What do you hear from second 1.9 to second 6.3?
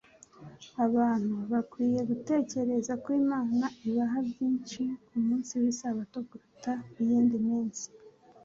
gutegereza ko Imana ibaha byinshi ku munsi w'isabato